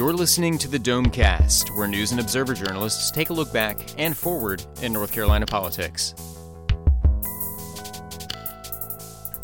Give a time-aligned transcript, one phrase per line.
[0.00, 4.16] You're listening to the Domecast, where news and observer journalists take a look back and
[4.16, 6.14] forward in North Carolina politics.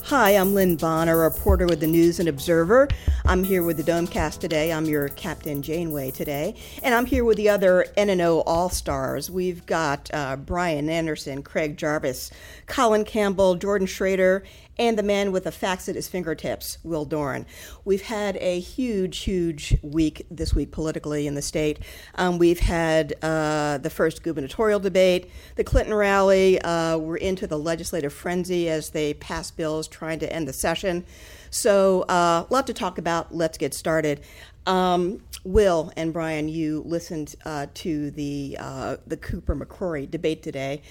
[0.04, 2.88] Hi, I'm Lynn Bonner, a reporter with the News and Observer.
[3.26, 4.72] I'm here with the Domecast today.
[4.72, 6.54] I'm your Captain Janeway today.
[6.82, 9.28] And I'm here with the other NNO All Stars.
[9.30, 12.30] We've got uh, Brian Anderson, Craig Jarvis,
[12.66, 14.44] Colin Campbell, Jordan Schrader,
[14.78, 17.46] and the man with the facts at his fingertips, Will Doran.
[17.84, 21.78] We've had a huge, huge week this week politically in the state.
[22.14, 26.60] Um, we've had uh, the first gubernatorial debate, the Clinton rally.
[26.60, 31.04] Uh, we're into the legislative frenzy as they pass bills trying to end the session.
[31.50, 33.34] So, uh, a lot to talk about.
[33.34, 34.20] Let's get started.
[34.66, 40.82] Um, Will and Brian, you listened uh, to the uh, the Cooper McCrory debate today.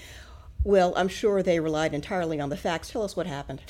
[0.64, 2.90] Will, I'm sure they relied entirely on the facts.
[2.90, 3.60] Tell us what happened.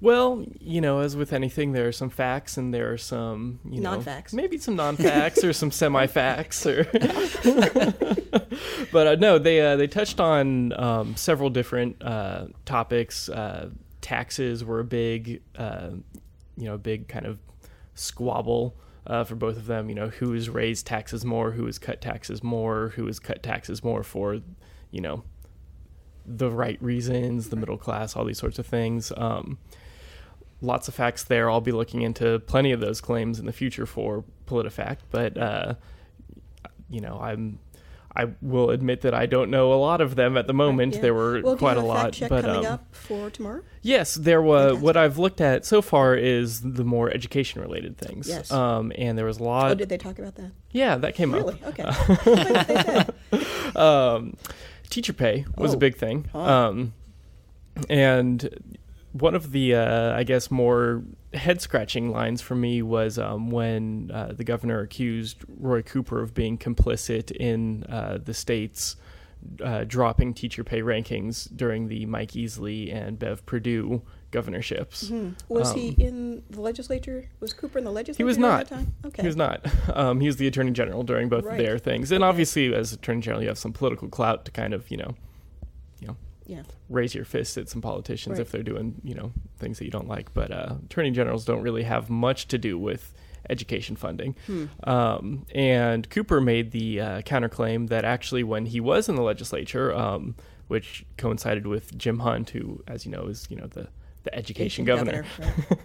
[0.00, 3.80] Well, you know, as with anything, there are some facts and there are some, you
[3.80, 4.32] know, Non-facts.
[4.32, 6.84] maybe some non-facts or some semi-facts, or.
[8.92, 13.28] but uh, no, they uh, they touched on um, several different uh, topics.
[13.28, 15.90] Uh, taxes were a big, uh,
[16.56, 17.38] you know, big kind of
[17.94, 18.76] squabble.
[19.06, 21.98] Uh, for both of them, you know, who has raised taxes more, who has cut
[22.02, 24.38] taxes more, who has cut taxes more for,
[24.90, 25.24] you know,
[26.36, 29.12] the right reasons, the middle class, all these sorts of things.
[29.16, 29.58] Um,
[30.60, 31.50] lots of facts there.
[31.50, 35.74] I'll be looking into plenty of those claims in the future for PolitiFact, but uh,
[36.90, 37.58] you know, I'm
[38.18, 40.96] I will admit that I don't know a lot of them at the moment.
[40.96, 41.02] Yeah.
[41.02, 43.62] There were well, quite a lot, but coming um, up for tomorrow.
[43.82, 44.62] Yes, there was.
[44.62, 44.84] Fantastic.
[44.84, 48.28] What I've looked at so far is the more education related things.
[48.28, 48.50] Yes.
[48.50, 49.70] Um, and there was a lot.
[49.70, 50.50] Oh, did they talk about that?
[50.72, 51.54] yeah, that came Really?
[51.62, 51.78] up.
[51.78, 51.84] Okay.
[52.24, 53.76] They said.
[53.76, 54.36] um,
[54.88, 55.76] teacher pay was Oh.
[55.76, 56.26] a big thing.
[56.32, 56.38] Huh.
[56.68, 56.92] Um,
[57.88, 58.48] and
[59.12, 64.10] one of the, uh, I guess, more head scratching lines for me was um, when
[64.12, 68.96] uh, the governor accused Roy Cooper of being complicit in uh, the state's
[69.62, 75.08] uh, dropping teacher pay rankings during the Mike Easley and Bev Perdue governorships.
[75.08, 75.30] Hmm.
[75.48, 77.28] Was he Um, in the legislature?
[77.40, 78.18] Was Cooper in the legislature?
[78.22, 78.68] He was not.
[78.68, 78.94] that time?
[79.06, 79.22] Okay.
[79.22, 79.66] He was not.
[79.96, 81.58] Um, he was the attorney general during both Right.
[81.58, 82.28] their things, and Okay.
[82.28, 85.14] obviously, as attorney general, you have some political clout to kind of, you know,
[86.00, 86.62] you know, Yeah.
[86.88, 88.40] raise your fist at some politicians Right.
[88.42, 90.32] if they're doing, you know, things that you don't like.
[90.34, 93.14] But uh, attorney generals don't really have much to do with
[93.48, 94.36] education funding.
[94.46, 94.64] Hmm.
[94.84, 99.94] Um, and Cooper made the uh, counterclaim that actually, when he was in the legislature,
[99.94, 100.34] um,
[100.66, 103.88] which coincided with Jim Hunt, who, as you know, is you know the
[104.30, 105.78] the education governor, right.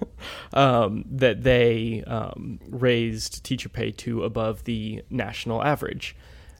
[0.53, 6.15] um, that they um, raised teacher pay to above the national average.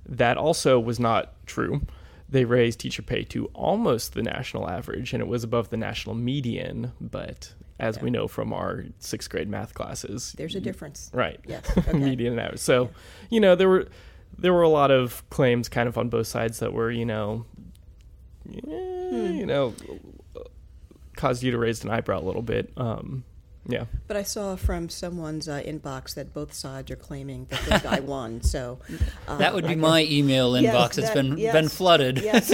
[0.06, 1.82] That also was not true.
[2.30, 6.16] They raised teacher pay to almost the national average, and it was above the national
[6.16, 6.92] median.
[7.00, 11.10] But as we know from our sixth grade math classes, There's a difference.
[11.14, 11.40] right?
[11.46, 11.64] Yes.
[11.78, 11.94] Okay.
[11.94, 12.60] median and average.
[12.60, 12.90] So,
[13.30, 13.88] you know, there were
[14.38, 17.46] there were a lot of claims kind of on both sides that were, you know,
[18.52, 19.34] eh, Hmm.
[19.40, 19.74] you know,
[21.24, 22.72] caused you to raise an eyebrow a little bit.
[22.76, 23.24] Um,
[23.66, 23.86] yeah.
[24.08, 28.00] But I saw from someone's uh, inbox that both sides are claiming that this guy
[28.16, 28.42] won.
[28.44, 28.80] So
[29.26, 30.98] uh, That would be guess- my email Yes, inbox.
[30.98, 31.54] it's that- been yes.
[31.54, 32.50] been flooded Yes.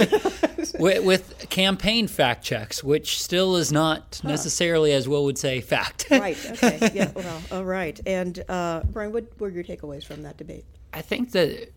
[0.78, 6.06] with, with campaign fact checks, which still is not necessarily, as Will would say, fact.
[6.12, 6.38] right.
[6.52, 6.90] Okay.
[6.94, 7.10] Yeah.
[7.12, 7.42] Well.
[7.50, 7.98] All right.
[8.06, 10.64] And uh, Brian, what were your takeaways from that debate?
[10.94, 11.72] I think that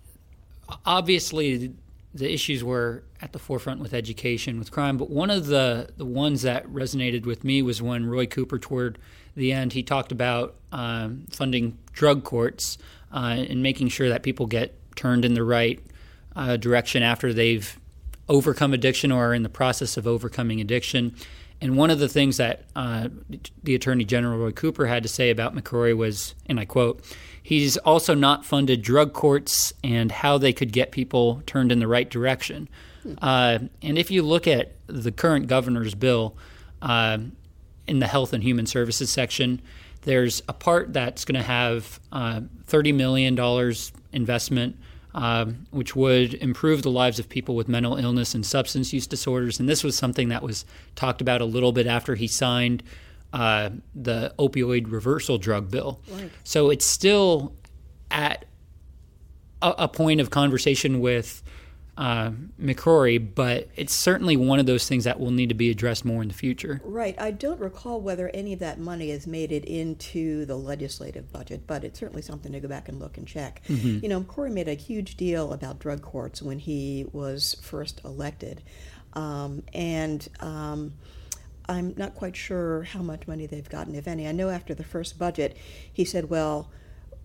[0.85, 1.73] obviously
[2.13, 6.05] the issues were at the forefront with education, with crime, but one of the, the
[6.05, 8.99] ones that resonated with me was when Roy Cooper, toward
[9.35, 12.77] the end, he talked about um, funding drug courts
[13.11, 15.79] uh, and making sure that people get turned in the right
[16.35, 17.79] uh, direction after they've
[18.29, 21.15] overcome addiction or are in the process of overcoming addiction.
[21.63, 23.07] And one of the things that uh,
[23.63, 27.01] the Attorney General Roy Cooper had to say about McCrory was, and I quote,
[27.41, 31.87] he's also not funded drug courts and how they could get people turned in the
[31.87, 32.67] right direction.
[33.21, 36.35] Uh, and if you look at the current governor's bill
[36.81, 37.19] uh,
[37.87, 39.61] in the Health and Human Services section,
[40.01, 43.39] there's a part that's going to have uh, $30 million
[44.11, 44.75] investment
[45.13, 49.59] um, which would improve the lives of people with mental illness and substance use disorders.
[49.59, 50.65] And this was something that was
[50.95, 52.83] talked about a little bit after he signed
[53.31, 56.01] uh, the opioid reversal drug bill.
[56.11, 56.31] Right.
[56.43, 57.53] So it's still
[58.11, 58.45] at
[59.61, 61.43] a, a point of conversation with
[61.97, 66.03] uh, McCrory, but it's certainly one of those things that will need to be addressed
[66.03, 66.81] more in the future.
[66.83, 67.15] Right.
[67.19, 71.67] I don't recall whether any of that money has made it into the legislative budget,
[71.67, 73.61] but it's certainly something to go back and look and check.
[74.01, 78.63] You know, Corey made a huge deal about drug courts when he was first elected.
[79.13, 80.93] Um, and um,
[81.69, 84.27] I'm not quite sure how much money they've gotten, if any.
[84.27, 85.55] I know after the first budget,
[85.91, 86.71] he said, well,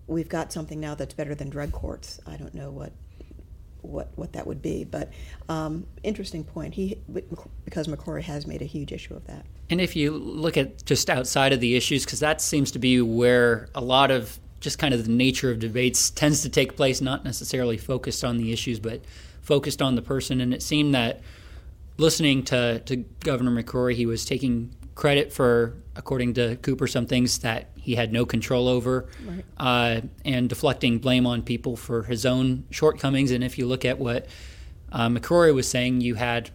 [0.05, 2.19] we've got something now that's better than drug courts.
[2.27, 2.93] I don't know what
[3.81, 5.11] what what that would be, but
[5.47, 6.73] um, interesting point.
[6.73, 6.99] He
[7.65, 9.45] because McCrory has made a huge issue of that.
[9.69, 13.01] And if you look at just outside of the issues, because that seems to be
[13.01, 17.01] where a lot of just kind of the nature of debates tends to take place,
[17.01, 19.01] not necessarily focused on the issues, but
[19.41, 20.41] focused on the person.
[20.41, 21.21] And it seemed that
[21.97, 27.39] listening to, to Governor McCrory, he was taking credit for, according to Cooper, some things
[27.39, 29.45] that he had no control over, right.
[29.57, 33.31] uh, and deflecting blame on people for his own shortcomings.
[33.31, 34.27] And if you look at what
[34.91, 36.49] uh, McCrory was saying, you had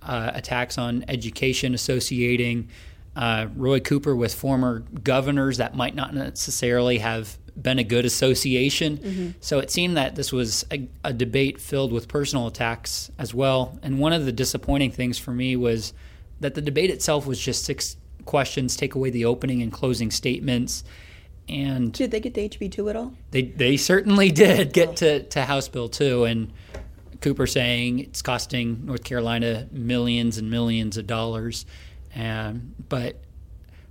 [0.00, 2.68] uh, attacks on education associating
[3.16, 8.98] uh, Roy Cooper with former governors that might not necessarily have been a good association.
[8.98, 9.30] Mm-hmm.
[9.40, 13.76] So it seemed that this was a, a, debate filled with personal attacks as well.
[13.82, 15.92] And one of the disappointing things for me was
[16.40, 20.84] that the debate itself was just six questions, take away the opening and closing statements.
[21.48, 23.14] And did they get to HB two at all?
[23.30, 24.94] They they certainly did get oh.
[24.94, 26.52] to, to House Bill two, and
[27.20, 31.64] Cooper saying it's costing North Carolina millions and millions of dollars.
[32.14, 33.16] Um, but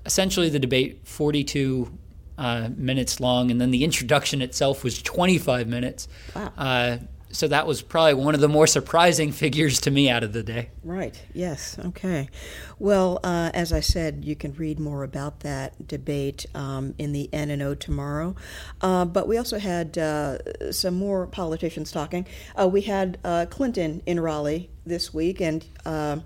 [0.05, 1.97] essentially, the debate forty two
[2.37, 6.07] uh, minutes long, and then the introduction itself was 25 minutes.
[6.35, 6.53] Wow.
[6.57, 6.97] Uh,
[7.31, 10.43] so that was probably one of the more surprising figures to me out of the
[10.43, 10.69] day.
[10.83, 11.21] Right.
[11.33, 11.77] Yes.
[11.79, 12.29] Okay.
[12.79, 17.29] Well, uh, as I said, you can read more about that debate um, in the
[17.33, 18.35] N&O tomorrow.
[18.81, 22.25] Uh, but we also had uh, some more politicians talking.
[22.59, 26.19] Uh, we had uh, Clinton in Raleigh this week, and uh,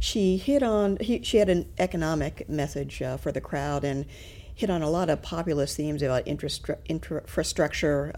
[0.00, 0.96] she hit on.
[1.00, 4.06] He, she had an economic message for the crowd, and
[4.54, 8.12] hit on a lot of populist themes about infrastructure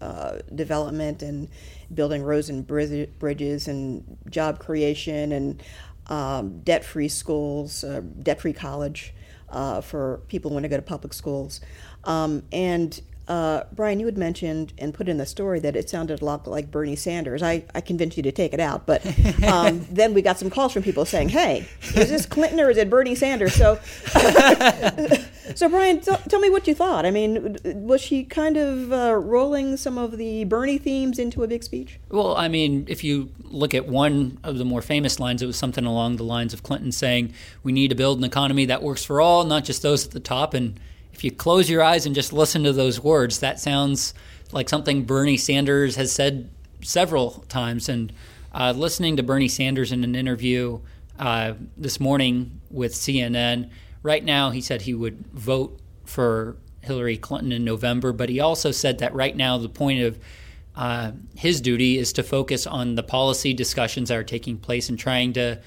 [0.00, 1.48] uh, development and
[1.94, 5.62] building roads and bridges and job creation and
[6.08, 9.14] um, debt-free schools, uh, debt-free college
[9.48, 11.60] uh, for people who want to go to public schools.
[12.04, 16.22] Um, and uh, Brian, you had mentioned and put in the story that it sounded
[16.22, 17.42] a lot like Bernie Sanders.
[17.42, 19.04] I, I convinced you to take it out, but
[19.44, 22.76] um, then we got some calls from people saying, "Hey, is this Clinton or is
[22.76, 23.80] it Bernie Sanders?" So,
[25.56, 27.04] so Brian, t- tell me what you thought.
[27.04, 31.48] I mean, was she kind of uh, rolling some of the Bernie themes into a
[31.48, 31.98] big speech?
[32.10, 35.56] Well, I mean, if you look at one of the more famous lines, it was
[35.56, 37.34] something along the lines of Clinton saying,
[37.64, 40.20] "We need to build an economy that works for all, not just those at the
[40.20, 40.78] top." and
[41.16, 44.12] if you close your eyes and just listen to those words, that sounds
[44.52, 46.50] like something Bernie Sanders has said
[46.82, 47.88] several times.
[47.88, 48.12] And
[48.52, 50.78] uh, listening to Bernie Sanders in an interview
[51.18, 53.70] uh, this morning with CNN,
[54.02, 58.70] right now he said he would vote for Hillary Clinton in November, but he also
[58.70, 60.18] said that right now the point of
[60.76, 64.98] uh, his duty is to focus on the policy discussions that are taking place and
[64.98, 65.58] trying to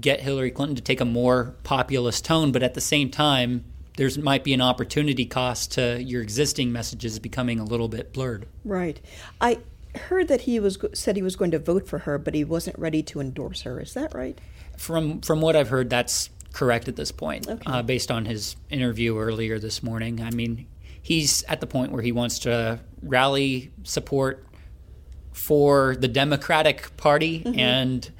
[0.00, 4.10] get Hillary Clinton to take a more populist tone, but at the same time, there
[4.20, 8.46] might be an opportunity cost to your existing messages becoming a little bit blurred.
[8.64, 9.00] Right.
[9.40, 9.58] I
[10.08, 12.78] heard that he was said he was going to vote for her, but he wasn't
[12.78, 13.80] ready to endorse her.
[13.80, 14.40] Is that right?
[14.76, 17.62] From from what I've heard, that's correct at this point, okay.
[17.66, 20.20] uh, based on his interview earlier this morning.
[20.20, 20.66] I mean,
[21.02, 24.46] he's at the point where he wants to rally support
[25.32, 27.58] for the Democratic Party, mm-hmm.
[27.58, 28.10] and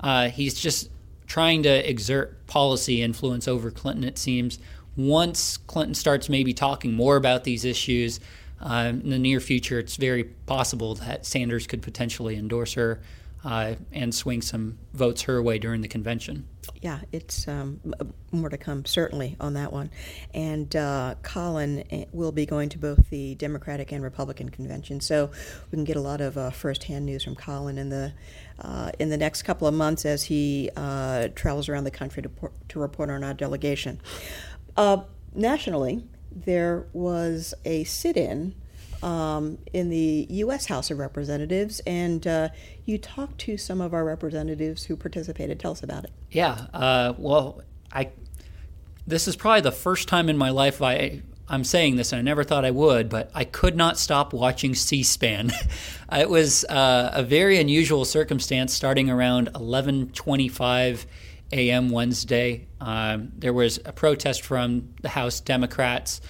[0.00, 0.90] uh, he's just
[1.26, 4.04] trying to exert policy influence over Clinton.
[4.04, 4.58] It seems
[4.96, 8.20] once Clinton starts maybe talking more about these issues
[8.60, 13.00] uh, in the near future, it's very possible that Sanders could potentially endorse her
[13.44, 16.46] uh, and swing some votes her way during the convention.
[16.80, 17.80] Yeah, it's um,
[18.32, 19.90] more to come, certainly, on that one.
[20.32, 25.30] And uh, Colin eh, will be going to both the Democratic and Republican convention, so
[25.70, 28.12] we can get a lot of uh, firsthand news from Colin in the
[28.60, 32.30] uh, in the next couple of months as he uh, travels around the country to,
[32.68, 34.00] to report on our delegation.
[34.76, 35.02] Uh,
[35.34, 38.54] nationally, there was a sit in
[39.02, 40.66] um, in the U.S.
[40.66, 42.48] House of Representatives, and uh,
[42.86, 45.60] you talked to some of our representatives who participated.
[45.60, 46.10] Tell us about it.
[46.30, 47.62] Yeah, uh, well,
[47.92, 48.10] I
[49.06, 52.22] this is probably the first time in my life I I'm saying this, and I
[52.22, 55.52] never thought I would, but I could not stop watching C-SPAN.
[56.12, 61.04] it was uh, a very unusual circumstance, starting around 11:25
[61.52, 61.90] a.m.
[61.90, 62.66] Wednesday.
[62.80, 66.20] Um, there was a protest from the House Democrats,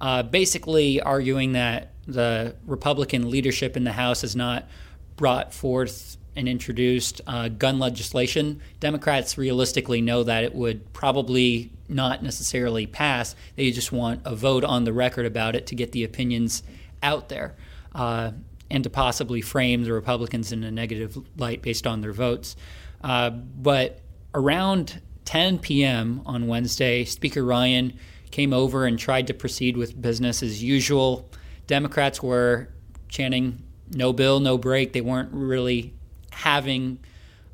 [0.00, 4.68] uh, basically arguing that the Republican leadership in the House has not
[5.16, 8.60] brought forth and introduced uh, gun legislation.
[8.80, 13.36] Democrats realistically know that it would probably not necessarily pass.
[13.56, 16.62] They just want a vote on the record about it to get the opinions
[17.02, 17.54] out there
[17.94, 18.32] uh,
[18.70, 22.56] and to possibly frame the Republicans in a negative light based on their votes.
[23.04, 24.00] Uh, but
[24.34, 26.22] around 10 p.m.
[26.26, 27.98] on Wednesday, Speaker Ryan
[28.30, 31.28] came over and tried to proceed with business as usual.
[31.66, 32.68] Democrats were
[33.08, 35.94] chanting "No bill, no break." They weren't really
[36.30, 36.98] having,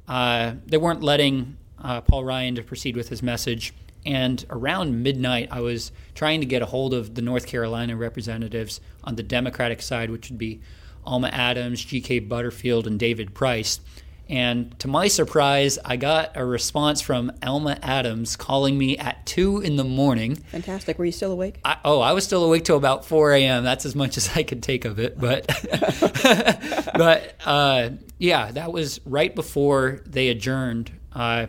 [0.06, 3.74] uh, they weren't letting uh, Paul Ryan to proceed with his message.
[4.06, 8.80] And around midnight, I was trying to get a hold of the North Carolina representatives
[9.04, 10.60] on the Democratic side, which would be
[11.04, 12.20] Alma Adams, G.K.
[12.20, 13.80] Butterfield, and David Price.
[14.28, 19.60] And to my surprise, I got a response from Alma Adams calling me at 2
[19.60, 20.36] in the morning.
[20.36, 20.98] Fantastic.
[20.98, 21.60] Were you still awake?
[21.64, 23.64] I, oh, I was still awake till about 4 a.m.
[23.64, 25.18] That's as much as I could take of it.
[25.18, 25.46] But,
[26.94, 31.46] but uh, yeah, that was right before they adjourned uh,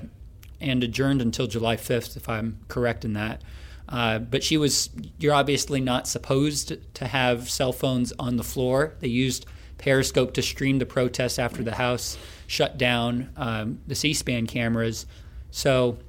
[0.61, 3.41] and adjourned until July 5th, if I'm correct in that.
[3.89, 8.93] Uh, but she was, you're obviously not supposed to have cell phones on the floor.
[8.99, 9.47] They used
[9.79, 12.17] Periscope to stream the protests after the House
[12.49, 15.05] shut down um, the C SPAN cameras.
[15.51, 15.99] So,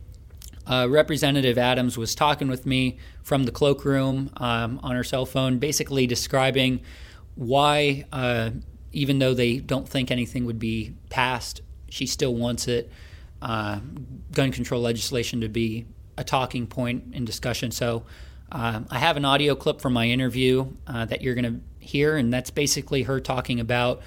[0.66, 5.58] uh, Representative Adams was talking with me from the cloakroom um, on her cell phone,
[5.58, 6.80] basically describing
[7.34, 8.50] why, uh,
[8.92, 12.90] even though they don't think anything would be passed, she still wants it,
[13.42, 13.80] uh,
[14.32, 15.84] gun control legislation to be
[16.16, 17.70] a talking point in discussion.
[17.70, 18.04] So
[18.50, 22.16] um, I have an audio clip from my interview uh, that you're going to hear,
[22.16, 24.00] and that's basically her talking about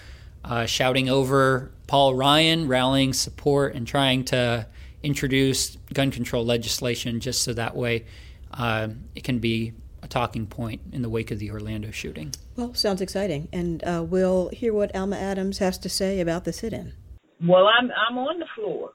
[0.44, 4.68] uh, shouting over Paul Ryan, rallying support, and trying to
[5.02, 8.06] introduce gun control legislation just so that way
[8.54, 12.34] uh, it can be a talking point in the wake of the Orlando shooting.
[12.56, 16.54] Well, sounds exciting, and uh, we'll hear what Alma Adams has to say about the
[16.54, 16.94] sit-in.
[17.42, 18.92] Well, I'm I'm on the floor.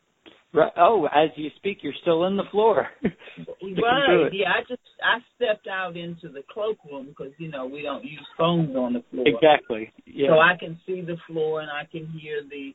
[0.54, 0.72] Right.
[0.78, 2.88] Oh, as you speak, you're still in the floor.
[3.02, 4.30] right.
[4.32, 8.26] Yeah, I just I stepped out into the cloakroom because you know we don't use
[8.36, 9.26] phones on the floor.
[9.26, 9.92] Exactly.
[10.06, 10.28] Yeah.
[10.28, 12.72] So I can see the floor and I can hear the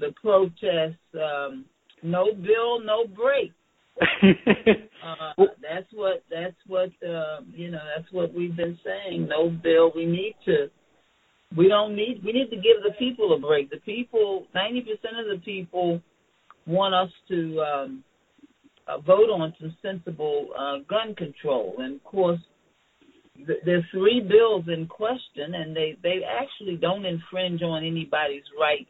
[0.00, 0.98] the protests.
[1.14, 1.64] Um,
[2.02, 3.52] no bill, no break.
[4.02, 7.80] uh, that's what that's what uh, you know.
[7.96, 9.28] That's what we've been saying.
[9.28, 9.92] No bill.
[9.94, 10.68] We need to.
[11.56, 12.20] We don't need.
[12.22, 13.70] We need to give the people a break.
[13.70, 16.02] The people, ninety percent of the people
[16.66, 18.04] want us to um,
[18.86, 21.74] uh, vote on some sensible uh, gun control.
[21.78, 22.40] And of course,
[23.36, 28.86] th- there's three bills in question, and they they actually don't infringe on anybody's right,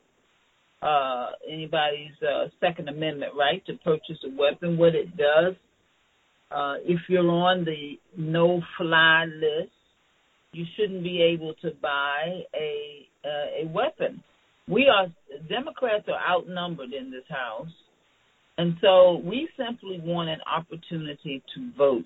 [0.83, 4.79] uh, anybody's uh, Second Amendment right to purchase a weapon.
[4.79, 5.55] What it does,
[6.51, 9.73] uh, if you're on the no-fly list,
[10.53, 14.23] you shouldn't be able to buy a uh, a weapon
[14.69, 15.07] we are
[15.49, 17.73] Democrats are outnumbered in this house,
[18.59, 22.05] and so we simply want an opportunity to vote,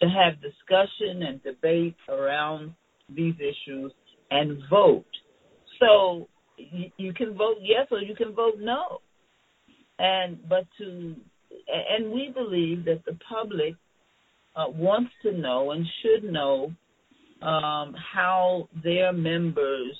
[0.00, 2.74] to have discussion and debate around
[3.08, 3.92] these issues
[4.30, 5.04] and vote.
[5.80, 9.00] So you, can vote yes or you can vote no,
[9.98, 11.16] and but to
[11.94, 13.74] and we believe that the public
[14.56, 16.72] uh, wants to know and should know
[17.42, 19.96] um, how their members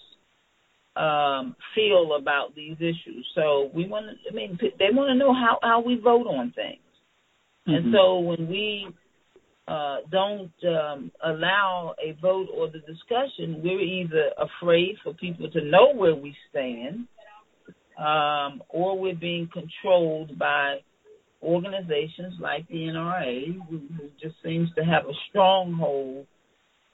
[0.96, 3.26] um, feel about these issues.
[3.34, 6.52] So we want to, I mean, they want to know how, how we vote on
[6.54, 6.80] things.
[7.66, 7.74] Mm-hmm.
[7.74, 8.88] And so when we
[9.68, 15.64] uh, don't um, allow a vote or the discussion, we're either afraid for people to
[15.64, 17.06] know where we stand,
[17.98, 20.78] um, or we're being controlled by
[21.42, 26.26] organizations like the NRA, who, who just seems to have a stronghold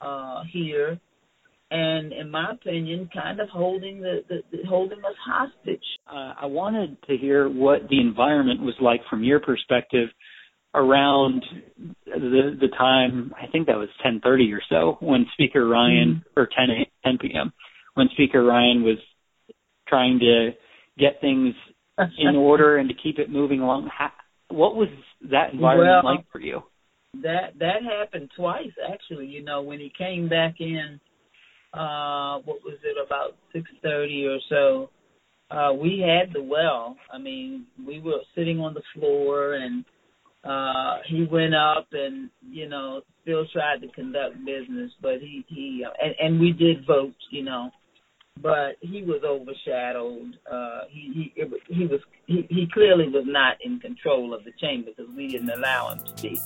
[0.01, 0.99] uh, here
[1.71, 5.83] and in my opinion, kind of holding the, the, the holding us hostage.
[6.11, 10.09] Uh, I wanted to hear what the environment was like from your perspective
[10.73, 11.43] around
[12.05, 13.33] the the time.
[13.39, 16.39] I think that was 10:30 or so when Speaker Ryan mm-hmm.
[16.39, 17.53] or 10 10 p.m.
[17.93, 18.97] when Speaker Ryan was
[19.87, 20.51] trying to
[20.97, 21.53] get things
[22.17, 23.89] in order and to keep it moving along.
[23.95, 24.11] How,
[24.49, 24.89] what was
[25.29, 26.61] that environment well, like for you?
[27.21, 29.27] That that happened twice actually.
[29.27, 30.99] You know, when he came back in
[31.73, 34.89] uh what was it about six thirty or so
[35.51, 36.97] uh we had the well.
[37.13, 39.85] I mean we were sitting on the floor and
[40.43, 45.85] uh he went up and you know still tried to conduct business but he he
[46.01, 47.69] and and we did vote you know.
[48.41, 53.57] But he was overshadowed uh he he it, he was he he clearly was not
[53.63, 56.39] in control of the chamber because we didn't allow him to be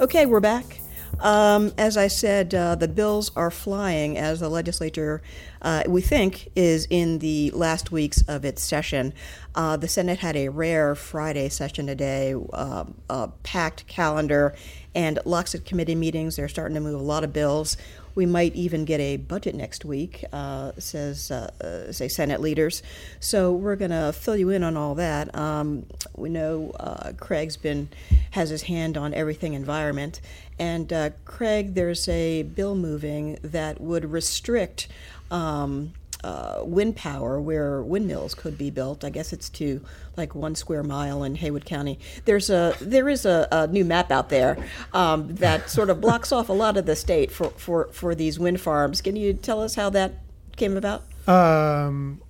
[0.00, 0.80] Okay, we're back.
[1.18, 5.20] Um, as I said, uh, the bills are flying as the legislature,
[5.60, 9.12] uh, we think, is in the last weeks of its session.
[9.54, 14.54] Uh, the Senate had a rare Friday session today, uh, a packed calendar,
[14.94, 16.36] and lots of committee meetings.
[16.36, 17.76] They're starting to move a lot of bills.
[18.14, 22.82] We might even get a budget next week, uh, says uh, uh say Senate leaders.
[23.20, 25.34] So we're going to fill you in on all that.
[25.34, 25.86] Um,
[26.16, 27.88] we know uh, Craig's been
[28.30, 30.20] has his hand on everything environment,
[30.58, 34.88] and uh, Craig, there's a bill moving that would restrict.
[35.30, 35.92] Um,
[36.24, 39.04] uh, wind power where windmills could be built.
[39.04, 39.80] I guess it's to
[40.16, 41.98] like one square mile in Haywood County.
[42.24, 44.56] There's a there is a, a new map out there
[44.92, 48.38] um, that sort of blocks off a lot of the state for, for, for these
[48.38, 49.00] wind farms.
[49.00, 50.14] Can you tell us how that
[50.56, 51.04] came about?
[51.26, 52.20] Um,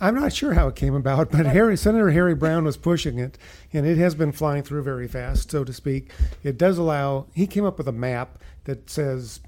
[0.00, 3.38] I'm not sure how it came about, but Harry, Senator Harry Brown was pushing it,
[3.72, 6.10] and it has been flying through very fast, so to speak.
[6.42, 7.26] It does allow.
[7.34, 9.40] He came up with a map that says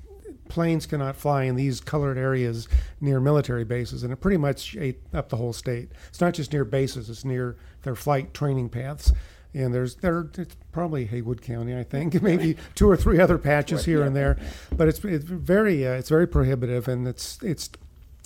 [0.48, 2.68] planes cannot fly in these colored areas
[3.00, 5.90] near military bases, and it pretty much ate up the whole state.
[6.08, 9.12] It's not just near bases; it's near their flight training paths.
[9.54, 13.84] And there's there it's probably Haywood County, I think, maybe two or three other patches
[13.84, 14.38] here and there,
[14.76, 17.70] but it's it's very uh, it's very prohibitive, and it's it's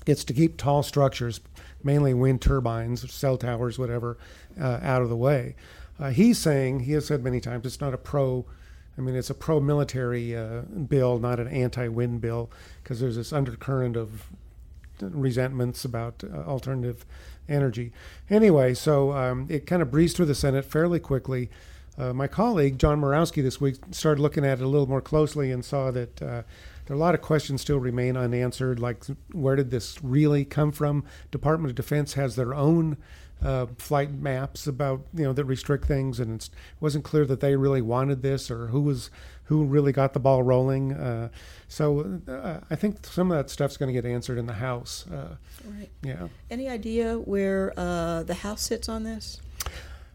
[0.06, 1.40] it's to keep tall structures,
[1.82, 4.18] mainly wind turbines, cell towers, whatever,
[4.60, 5.54] uh, out of the way.
[5.98, 8.44] Uh, he's saying he has said many times it's not a pro
[8.96, 12.50] I mean, it's a pro military uh, bill, not an anti wind bill,
[12.82, 14.28] because there's this undercurrent of
[15.00, 17.04] resentments about uh, alternative
[17.48, 17.92] energy.
[18.30, 21.50] Anyway, so um, it kind of breezed through the Senate fairly quickly.
[21.98, 25.50] Uh, my colleague, John Murawski, this week started looking at it a little more closely
[25.50, 26.42] and saw that uh,
[26.86, 30.72] there are a lot of questions still remain unanswered, like where did this really come
[30.72, 31.04] from?
[31.30, 32.96] Department of Defense has their own
[33.42, 37.56] uh, flight maps about you know that restrict things, and it wasn't clear that they
[37.56, 39.10] really wanted this or who was
[39.44, 40.92] who really got the ball rolling.
[40.92, 41.28] Uh,
[41.68, 45.06] so uh, I think some of that stuff's going to get answered in the House.
[45.10, 45.90] Uh, right.
[46.02, 46.28] Yeah.
[46.50, 49.40] Any idea where uh, the House sits on this?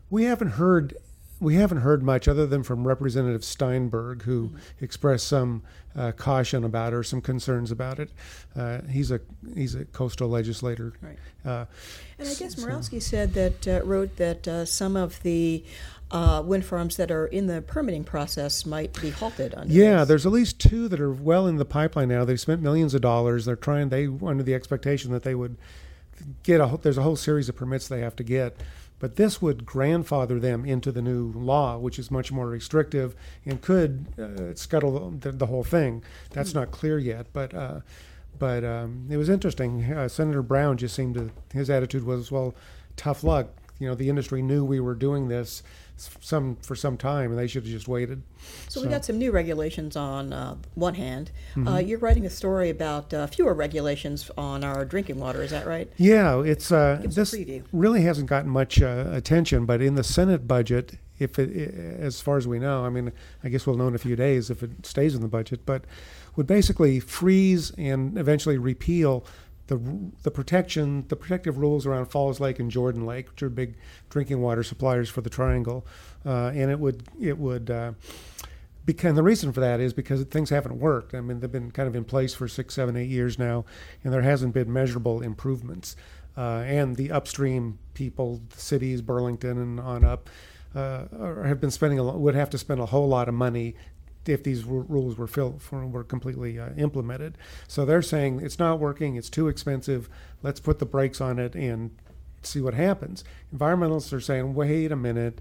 [0.10, 0.96] We haven't heard
[1.40, 4.84] we haven't heard much other than from Representative Steinburg, who mm-hmm.
[4.84, 5.64] expressed some
[5.96, 8.10] uh, caution about it or some concerns about it.
[8.56, 9.20] Uh, he's a
[9.54, 10.94] he's a coastal legislator.
[11.02, 11.18] Right.
[11.46, 11.66] Uh,
[12.20, 13.10] and I guess Murawski so.
[13.10, 15.64] said that uh, wrote that uh, some of the
[16.10, 19.54] uh, wind farms that are in the permitting process might be halted.
[19.66, 20.08] yeah, this.
[20.08, 22.26] there's at least two that are well in the pipeline now.
[22.26, 23.46] They've spent millions of dollars.
[23.46, 23.90] They're trying.
[23.90, 25.58] They under the expectation that they would
[26.44, 26.80] get a.
[26.82, 28.58] There's a whole series of permits they have to get
[29.00, 33.62] but this would grandfather them into the new law, which is much more restrictive and
[33.62, 36.04] could uh, scuttle the, the, whole thing.
[36.32, 37.82] That's not clear yet, but uh,
[38.40, 39.84] but um, it was interesting.
[39.84, 42.56] Uh, Senator Brown just seemed to his attitude was well,
[42.96, 43.50] tough luck.
[43.80, 45.62] You know, the industry knew we were doing this
[45.98, 48.22] some for some time, and they should have just waited.
[48.70, 48.86] So, so.
[48.86, 51.32] we got some new regulations on uh, one hand.
[51.32, 51.68] Uh, mm-hmm.
[51.68, 55.42] Uh, you're writing a story about uh, fewer regulations on our drinking water.
[55.42, 55.92] Is that right?
[55.98, 57.36] Yeah, it's uh, this
[57.72, 62.38] really hasn't gotten much uh, attention, but in the Senate budget, if it, as far
[62.38, 63.12] as we know, I mean,
[63.44, 65.84] I guess we'll know in a few days if it stays in the budget, but
[66.36, 69.26] would basically freeze and eventually repeal
[69.68, 73.76] the the protection, the protective rules around Falls Lake and Jordan Lake, which are big
[74.10, 75.86] drinking water suppliers for the Triangle,
[76.26, 77.70] uh, and it would it would.
[77.70, 77.94] Uh,
[78.86, 81.14] because the reason for that is because things haven't worked.
[81.14, 83.66] I mean, they've been kind of in place for six, seven, eight years now,
[84.02, 85.98] and there hasn't been measurable improvements.
[86.38, 90.30] Uh, and the upstream people, the cities, Burlington, and on up,
[90.74, 91.06] uh,
[91.44, 93.76] have been spending a would have to spend a whole lot of money
[94.30, 95.28] if these rules were
[95.72, 97.38] were completely uh, implemented.
[97.68, 100.10] So they're saying it's not working, it's too expensive.
[100.44, 101.92] Let's put the brakes on it and
[102.42, 103.24] see what happens.
[103.56, 105.40] Environmentalists are saying, wait a minute,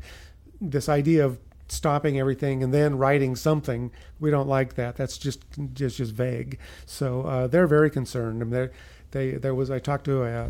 [0.61, 4.97] this idea of stopping everything and then writing something, we don't like that.
[4.97, 5.45] That's just
[5.75, 6.59] just just vague.
[6.85, 8.55] So uh, they're very concerned.
[8.55, 8.69] I
[9.11, 10.49] they there was I talked to uh,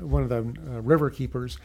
[0.00, 1.58] one of the uh, river keepers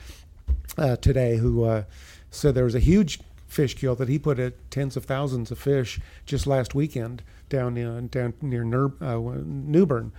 [0.77, 1.84] uh, today who uh,
[2.32, 3.19] said there was a huge
[3.50, 7.76] fish kill that he put at tens of thousands of fish just last weekend down
[7.76, 10.14] in, down near Ner, uh, New Bern.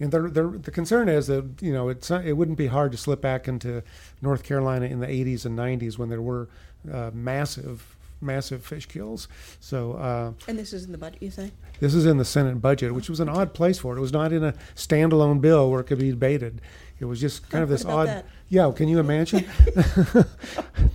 [0.00, 2.98] And they're, they're, the concern is that you know it's it wouldn't be hard to
[2.98, 3.82] slip back into
[4.22, 6.48] North Carolina in the 80s and 90s when there were
[6.90, 9.26] uh, massive massive fish kills.
[9.58, 11.50] So uh, and this is in the budget, you say?
[11.80, 13.98] This is in the Senate budget, which was an odd place for it.
[13.98, 16.60] It was not in a standalone bill where it could be debated.
[17.00, 18.06] It was just kind of this odd.
[18.06, 18.26] That?
[18.48, 19.46] Yeah, can you imagine?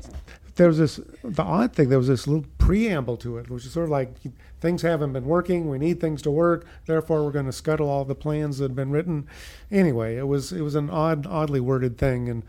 [0.55, 3.71] there was this the odd thing there was this little preamble to it which is
[3.71, 4.15] sort of like
[4.61, 8.05] things haven't been working we need things to work therefore we're going to scuttle all
[8.05, 9.27] the plans that had been written
[9.71, 12.43] anyway it was it was an odd oddly worded thing and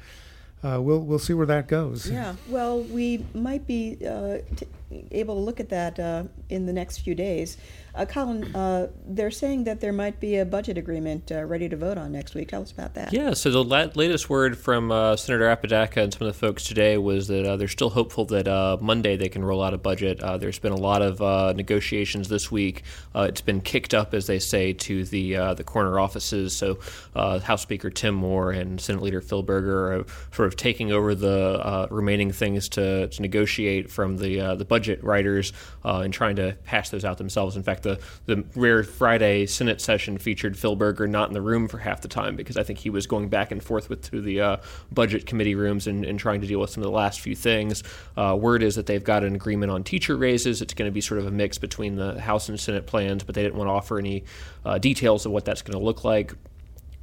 [0.64, 2.10] uh, we'll we'll see where that goes.
[2.10, 2.36] Yeah.
[2.48, 4.66] Well, we might be uh, t-
[5.10, 7.58] able to look at that uh, in the next few days.
[7.94, 11.76] Uh, Colin, uh, they're saying that there might be a budget agreement uh, ready to
[11.76, 12.48] vote on next week.
[12.48, 13.12] Tell us about that.
[13.12, 16.64] Yeah, so the la- latest word from uh, Senator Apodaca and some of the folks
[16.64, 19.78] today was that uh, they're still hopeful that uh, Monday they can roll out a
[19.78, 20.18] budget.
[20.40, 22.83] there's been a lot of negotiations this week.
[23.14, 26.57] it's been kicked up, as they say, to the the corner offices.
[26.57, 26.78] So
[27.14, 31.87] House Speaker Tim Moore and Senate Leader Phil Berger are sort of taking over the
[31.90, 35.52] remaining things to, to negotiate from the the budget writers
[35.85, 37.57] and trying to pass those out themselves.
[37.57, 41.68] In fact, the the rare Friday Senate session featured Phil Berger not in the room
[41.68, 44.20] for half the time because I think he was going back and forth with to
[44.20, 44.57] the uh,
[44.90, 47.83] budget committee rooms and, and, trying to deal with some of the last few things.
[48.16, 50.62] Uh, word is that they've got an agreement on teacher raises.
[50.62, 53.35] It's going to be sort of a mix between the House and Senate plans, but
[53.35, 54.25] they didn't want to offer any
[54.64, 56.35] uh, details of what that's going to look like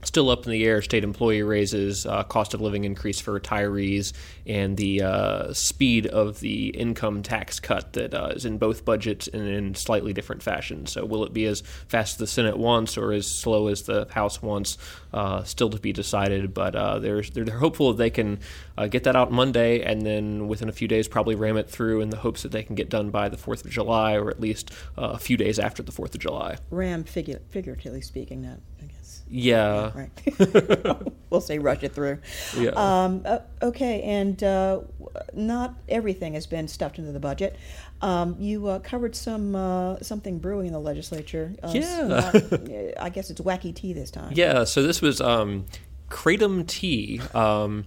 [0.03, 4.13] still up in the air state employee raises, uh, cost of living increase for retirees,
[4.45, 9.27] and the uh, speed of the income tax cut that uh, is in both budgets
[9.27, 10.85] and in slightly different fashion.
[10.85, 14.07] So, will it be as fast as the Senate wants or as slow as the
[14.11, 14.77] House wants?
[15.13, 18.39] Uh, still to be decided, but uh, they're, they're hopeful that they can
[18.77, 21.99] uh, get that out Monday and then within a few days probably ram it through
[21.99, 24.39] in the hopes that they can get done by the 4th of July or at
[24.39, 26.55] least a few days after the 4th of July.
[26.69, 28.59] Ram, figu- figuratively speaking, not
[29.31, 29.91] yeah.
[29.95, 31.11] Right.
[31.29, 32.19] we'll say rush it through.
[32.57, 32.71] Yeah.
[32.71, 33.25] Um,
[33.61, 34.81] okay, and uh,
[35.33, 37.57] not everything has been stuffed into the budget.
[38.01, 41.53] Um, you uh, covered some uh, something brewing in the legislature.
[41.63, 42.07] Uh, yeah.
[42.07, 42.35] Not,
[42.99, 44.33] I guess it's wacky tea this time.
[44.35, 44.65] Yeah.
[44.65, 45.65] So this was um,
[46.09, 47.21] kratom tea.
[47.33, 47.85] Um,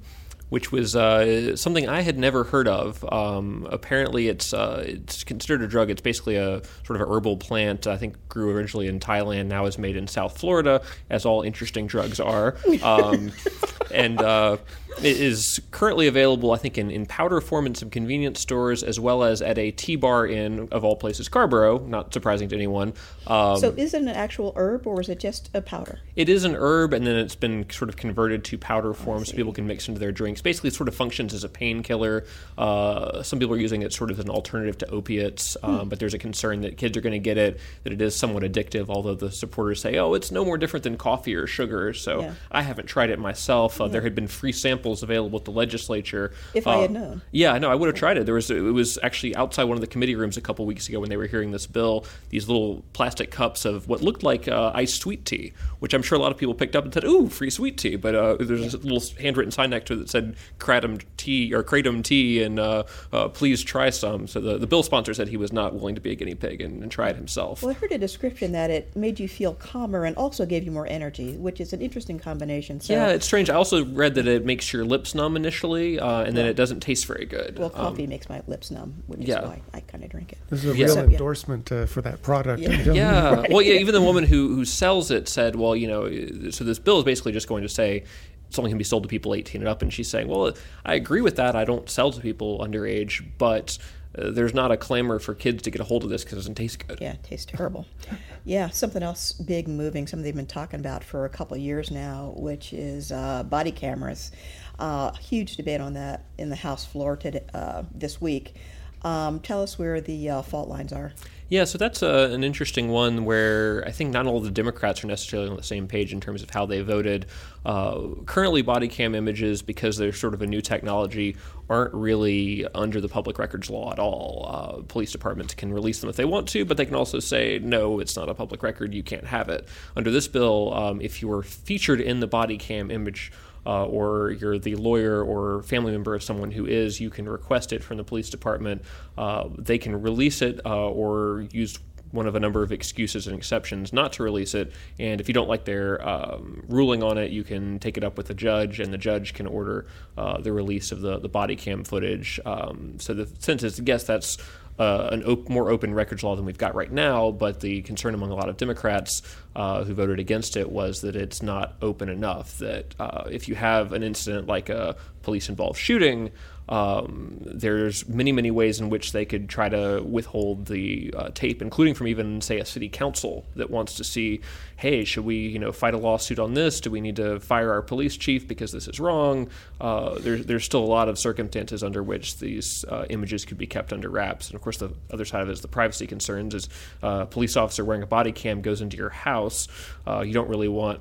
[0.55, 3.05] which was uh, something I had never heard of.
[3.13, 5.91] Um, apparently, it's uh, it's considered a drug.
[5.91, 7.89] It's basically a sort of a herbal plant.
[7.89, 11.89] I think grew originally in Thailand, now is made in South Florida, as all interesting
[11.89, 12.55] drugs are.
[12.85, 13.33] Um,
[13.91, 14.59] and uh,
[14.99, 19.01] it is currently available, I think, in, in powder form in some convenience stores, as
[19.01, 21.79] well as at a tea bar in, of all places, Carrboro.
[21.79, 22.95] Not surprising to anyone.
[23.27, 26.01] Um, so, is it an actual herb, or is it just a powder?
[26.17, 29.35] It is an herb, and then it's been sort of converted to powder form, so
[29.35, 30.41] people can mix into their drinks.
[30.41, 32.25] Basically, it sort of functions as a painkiller.
[32.57, 35.89] Uh, some people are using it sort of as an alternative to opiates, um, hmm.
[35.89, 38.43] but there's a concern that kids are going to get it, that it is somewhat
[38.43, 38.89] addictive.
[38.89, 42.35] Although the supporters say, "Oh, it's no more different than coffee or sugar." So, yeah.
[42.51, 43.81] I haven't tried it myself.
[43.81, 43.93] Uh, yeah.
[43.93, 46.33] There had been free samples available at the legislature.
[46.53, 47.23] If uh, I had known.
[47.33, 48.27] Yeah, no, I would have tried it.
[48.27, 51.01] There was it was actually outside one of the committee rooms a couple weeks ago
[51.01, 52.05] when they were hearing this bill.
[52.31, 56.17] These little plastic cups of what looked like uh, iced sweet tea, which I'm sure
[56.17, 58.75] a lot of people picked up and said, "Ooh, free sweet tea." But uh, there's
[58.75, 62.59] a little handwritten sign next to it that said "kratom tea" or "kratom tea," and
[62.59, 64.27] uh, uh, please try some.
[64.27, 66.61] So the, the bill sponsor said he was not willing to be a guinea pig
[66.61, 67.63] and, and try it himself.
[67.63, 70.71] Well, I heard a description that it made you feel calmer and also gave you
[70.71, 72.81] more energy, which is an interesting combination.
[72.81, 72.93] So.
[72.93, 73.51] Yeah, it's strange.
[73.51, 76.81] I also read that it makes your lips numb initially, uh, and then it doesn't
[76.81, 77.59] taste very good.
[77.59, 79.41] Well, coffee um, makes my lips numb, which yeah.
[79.41, 80.39] is why I kind of drink it.
[80.51, 82.61] This is a real endorsement uh, for that product.
[82.61, 83.35] Yeah, yeah.
[83.35, 83.51] Right.
[83.51, 83.75] well, yeah.
[83.75, 87.05] Even the woman who who sells it said, "Well, you know, so this bill is
[87.05, 88.05] basically just going to say."
[88.47, 90.53] it's Something can be sold to people 18 and up, and she's saying, "Well,
[90.85, 91.57] I agree with that.
[91.57, 93.79] I don't sell to people underage, but
[94.17, 96.41] uh, there's not a clamor for kids to get a hold of this because it
[96.41, 96.99] doesn't taste good.
[97.01, 97.87] Yeah, it tastes terrible.
[98.45, 101.91] yeah, something else big moving, something they've been talking about for a couple of years
[101.91, 104.31] now, which is uh, body cameras.
[104.79, 108.55] Uh, huge debate on that in the House floor today, uh, this week.
[109.03, 111.13] Um, tell us where the uh, fault lines are.
[111.51, 115.05] Yeah, so that's a, uh, an interesting one where I think not all the Democrats
[115.05, 117.27] are necessarily on the same page in terms of how they voted.
[117.67, 121.37] Uh, currently, body cam images, because they're sort of a new technology,
[121.69, 124.47] aren't really under the public records law at all.
[124.49, 127.59] Uh, police departments can release them if they want to, but they can also say,
[127.63, 129.69] no, it's not a public record, you can't have it.
[129.97, 133.31] Under this bill, um, if you were featured in the body cam image,
[133.67, 137.73] uh, or you're the lawyer or family member of someone who is, you can request
[137.73, 138.83] it from the police department.
[139.17, 141.79] Uh, they can release it uh, or use
[142.15, 144.73] one of a number of excuses and exceptions not to release it.
[145.01, 148.17] And if you don't like their um, ruling on it, you can take it up
[148.17, 151.57] with the judge, and the judge can order uh, the release of the, the body
[151.57, 152.39] cam footage.
[152.47, 154.39] Um, so the sense is, yes, that's
[154.79, 157.31] uh, an op- more open records law than we've got right now.
[157.31, 159.23] But the concern among a lot of Democrats
[159.55, 162.59] uh, who voted against it was that it's not open enough.
[162.59, 166.31] That uh, if you have an incident like a police involved shooting,
[166.69, 171.61] um, there's many, many ways in which they could try to withhold the uh, tape,
[171.61, 174.41] including from even, say, a city council that wants to see,
[174.77, 176.81] hey, should we, you know, fight a lawsuit on this?
[176.81, 179.49] Do we need to fire our police chief because this is wrong?
[179.81, 183.67] Uh, there's there's still a lot of circumstances under which these uh, images could be
[183.67, 184.49] kept under wraps.
[184.49, 186.55] And of course, the other side of it is the privacy concerns.
[186.55, 186.69] Is
[187.03, 189.69] a uh, police officer wearing a body cam goes into your house,
[190.07, 191.01] uh, you don't really want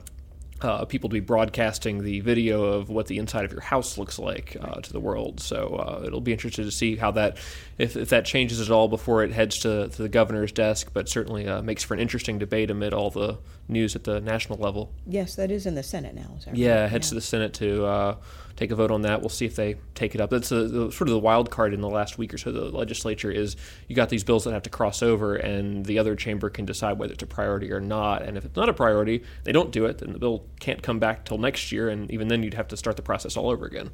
[0.64, 4.18] uh, people to be broadcasting the video of what the inside of your house looks
[4.18, 5.40] like uh, to the world.
[5.40, 7.38] So uh, it'll be interesting to see how that,
[7.78, 10.92] if, if that changes at all before it heads to, to the governor's desk.
[10.94, 14.60] But certainly uh, makes for an interesting debate amid all the news at the national
[14.60, 14.92] level.
[15.06, 16.38] Yes, that is in the Senate now.
[16.54, 16.90] yeah, right?
[16.90, 17.10] heads yeah.
[17.10, 18.16] to the Senate to uh,
[18.56, 19.22] take a vote on that.
[19.22, 20.30] We'll see if they take it up.
[20.30, 22.52] That's a, the, sort of the wild card in the last week or so.
[22.52, 23.56] The legislature is
[23.88, 27.00] you got these bills that have to cross over, and the other chamber can decide
[27.00, 28.22] whether it's a priority or not.
[28.22, 31.00] And if it's not a priority, they don't do it, then the bill can't come
[31.00, 33.66] back till next year, and even then you'd have to start the process all over
[33.66, 33.90] again.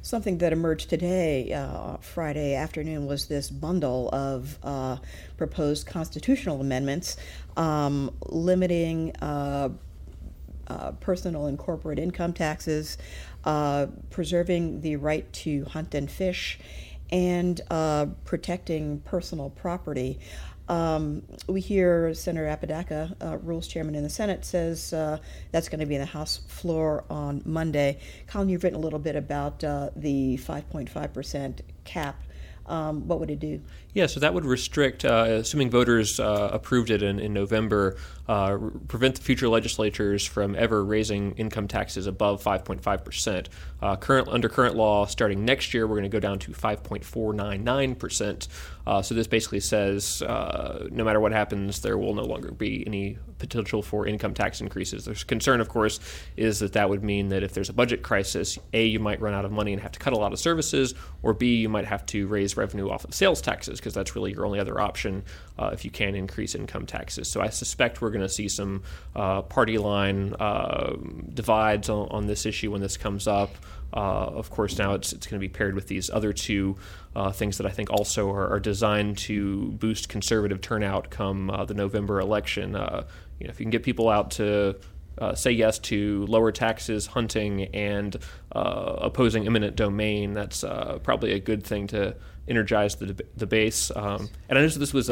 [0.00, 4.96] Something that emerged today, uh, Friday afternoon, was this bundle of uh,
[5.36, 7.16] proposed constitutional amendments
[7.56, 9.14] um, limiting.
[9.16, 9.70] Uh,
[10.68, 12.98] uh, personal and corporate income taxes,
[13.44, 16.58] uh, preserving the right to hunt and fish,
[17.10, 20.18] and uh, protecting personal property.
[20.68, 25.18] Um, we hear Senator Apodaca, uh, Rules Chairman in the Senate, says uh,
[25.50, 27.98] that's going to be in the House floor on Monday.
[28.26, 32.22] Colin, you've written a little bit about uh, the 5.5% cap
[32.68, 33.60] um, what would it do?
[33.94, 37.96] Yeah, so that would restrict, uh, assuming voters uh, approved it in, in November,
[38.28, 43.48] uh, prevent the future legislatures from ever raising income taxes above 5.5 percent.
[43.80, 47.98] Uh, current under current law, starting next year, we're going to go down to 5.499
[47.98, 48.48] percent.
[48.88, 52.82] Uh, so this basically says uh, no matter what happens, there will no longer be
[52.86, 55.04] any potential for income tax increases.
[55.04, 56.00] There's concern, of course,
[56.38, 59.34] is that that would mean that if there's a budget crisis, a you might run
[59.34, 61.84] out of money and have to cut a lot of services, or b you might
[61.84, 65.22] have to raise revenue off of sales taxes because that's really your only other option
[65.58, 67.28] uh, if you can increase income taxes.
[67.28, 70.96] So I suspect we're going to see some uh, party line uh,
[71.34, 73.54] divides on, on, this issue when this comes up.
[73.92, 76.76] Uh, of course, now it's, it's going to be paired with these other two
[77.16, 81.64] uh, things that I think also are, are, designed to boost conservative turnout come uh,
[81.64, 82.72] the November election.
[82.72, 83.04] you know,
[83.40, 84.76] if you can get people out to
[85.18, 88.16] uh, say yes to lower taxes, hunting, and
[88.52, 90.32] uh, opposing eminent domain.
[90.32, 92.14] That's uh, probably a good thing to
[92.46, 93.90] energize the, the base.
[93.94, 95.08] Um, and I noticed this was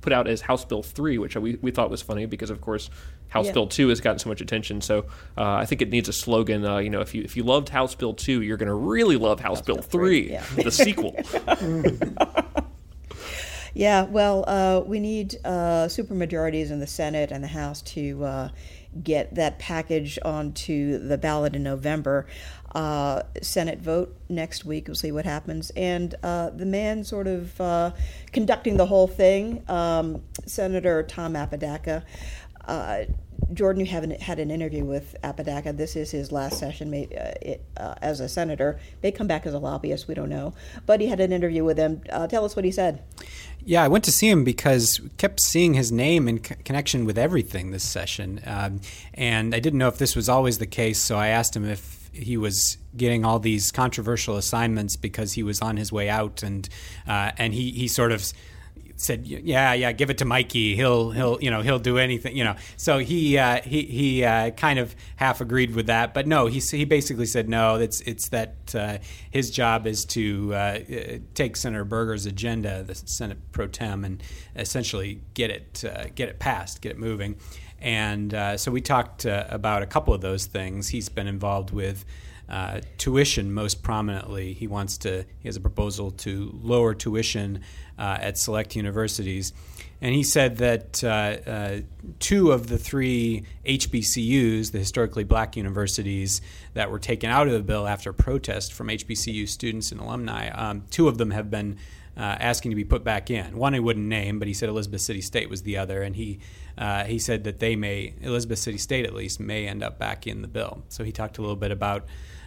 [0.00, 2.90] put out as House Bill 3, which we, we thought was funny because, of course,
[3.28, 3.52] House yeah.
[3.52, 4.80] Bill 2 has gotten so much attention.
[4.80, 5.00] So
[5.36, 6.64] uh, I think it needs a slogan.
[6.64, 9.16] Uh, you know, if you if you loved House Bill 2, you're going to really
[9.16, 10.44] love House, House Bill, Bill 3, 3 yeah.
[10.62, 11.16] the sequel.
[13.74, 18.48] yeah, well, uh, we need uh, supermajorities in the Senate and the House to uh,
[19.02, 22.26] get that package onto the ballot in November.
[22.74, 24.88] Uh, Senate vote next week.
[24.88, 25.70] We'll see what happens.
[25.70, 27.92] And uh, the man sort of uh,
[28.32, 32.04] conducting the whole thing, um, Senator Tom Apodaca.
[32.68, 33.04] Uh,
[33.54, 35.72] Jordan, you haven't had an interview with Apodaca.
[35.72, 38.78] This is his last session uh, it, uh, as a senator.
[39.02, 40.06] May come back as a lobbyist.
[40.06, 40.52] We don't know.
[40.84, 42.02] But he had an interview with him.
[42.28, 43.02] tell us what he said.
[43.64, 47.70] Yeah, I went to see him because kept seeing his name in connection with everything
[47.70, 48.80] this session, um,
[49.14, 51.02] and I didn't know if this was always the case.
[51.02, 55.60] So I asked him if he was getting all these controversial assignments because he was
[55.60, 56.68] on his way out, and
[57.06, 58.32] uh, and he he sort of
[59.00, 60.76] said, "Yeah, yeah, give it to Mikey.
[60.76, 62.36] He'll he'll you know he'll do anything.
[62.36, 66.26] You know." So he uh, he he uh, kind of half agreed with that, but
[66.26, 67.76] no, he he basically said no.
[67.76, 68.98] It's it's that uh,
[69.30, 70.78] his job is to uh,
[71.34, 74.22] take Senator Berger's agenda, the Senate pro tem, and
[74.56, 77.36] essentially get it uh, get it passed, get it moving.
[77.80, 80.88] And uh, so we talked about a couple of those things.
[80.88, 82.04] He's been involved with.
[82.48, 84.54] Uh, tuition most prominently.
[84.54, 87.60] He wants to, he has a proposal to lower tuition uh,
[87.98, 89.52] at select universities.
[90.00, 91.80] And he said that uh, uh,
[92.20, 96.40] two of the three HBCUs, the historically black universities
[96.74, 100.84] that were taken out of the bill after protest from HBCU students and alumni, um,
[100.90, 101.78] two of them have been
[102.16, 103.56] uh, asking to be put back in.
[103.56, 106.40] One he wouldn't name, but he said Elizabeth City State was the other, and he
[106.76, 110.26] uh, he said that they may Elizabeth City State at least may end up back
[110.26, 110.82] in the bill.
[110.88, 112.06] So he talked a little bit about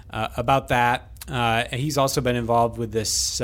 [0.10, 1.12] uh, about that.
[1.28, 3.40] Uh, he's also been involved with this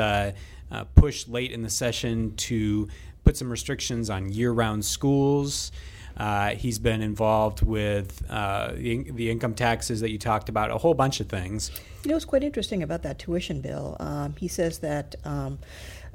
[0.71, 2.88] uh, push late in the session to
[3.23, 5.71] put some restrictions on year-round schools.
[6.17, 10.77] Uh, he's been involved with uh, the, the, income taxes that you talked about, a
[10.77, 11.69] whole bunch of things.
[12.03, 13.95] You know, it's quite interesting about that tuition bill.
[13.99, 15.60] Um, he says that um,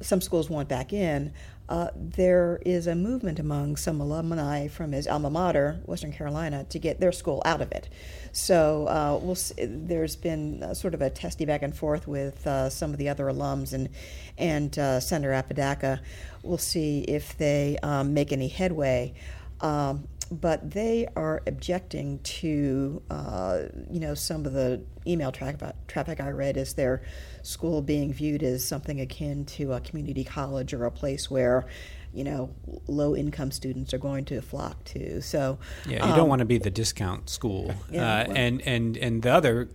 [0.00, 1.32] some schools want back in,
[1.68, 6.78] uh, there is a movement among some alumni from his alma mater, Western Carolina, to
[6.78, 7.88] get their school out of it.
[8.32, 12.46] So uh, we'll see, there's been uh, sort of a testy back and forth with
[12.46, 13.88] uh, some of the other alums and
[14.36, 16.00] and uh, Senator Apodaca.
[16.42, 19.14] We'll see if they um, make any headway.
[19.62, 26.20] Um, but they are objecting to, uh, you know, some of the email tra- traffic
[26.20, 27.02] I read as their
[27.42, 31.66] school being viewed as something akin to a community college or a place where
[32.14, 32.50] you know
[32.88, 35.20] low income students are going to flock to.
[35.22, 37.74] So yeah you um, don't want to be the discount school.
[37.90, 39.68] Yeah, uh, well, and and and the other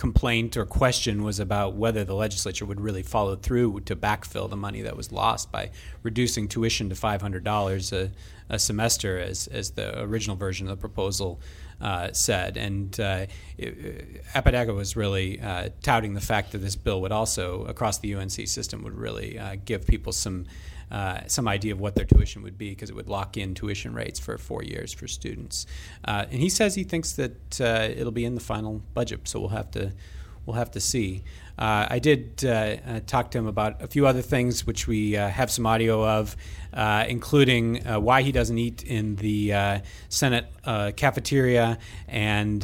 [0.00, 4.56] complaint or question was about whether the legislature would really follow through to backfill the
[4.56, 5.70] money that was lost by
[6.02, 8.10] reducing tuition to $500 a,
[8.50, 11.40] a semester, as, as the original version of the proposal
[11.80, 12.56] uh, said.
[12.56, 13.26] And uh,
[14.34, 18.32] Apodaca was really uh, touting the fact that this bill would also, across the UNC
[18.48, 20.46] system, would really uh, give people some
[20.90, 23.94] uh, some idea of what their tuition would be because it would lock in tuition
[23.94, 25.64] rates for four years for students.
[26.04, 29.38] Uh, and he says he thinks that uh, it'll be in the final budget, so
[29.38, 29.92] we'll have to
[30.50, 31.22] we'll have to see.
[31.56, 35.16] Uh, I did uh, uh, talk to him about a few other things, which we
[35.16, 36.36] uh, have some audio of,
[36.74, 40.46] uh, including why he doesn't eat in the Senate
[40.96, 42.62] cafeteria and